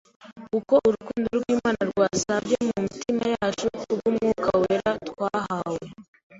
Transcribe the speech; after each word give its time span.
kuko 0.51 0.73
urukundo 0.87 1.29
rw'Imana 1.41 1.81
rwasabye 1.91 2.55
mu 2.67 2.75
mitima 2.85 3.23
yacu 3.35 3.65
ku 3.81 3.87
bw'Umwuka 3.97 4.49
Wera 4.61 4.91
twahawe." 5.07 5.85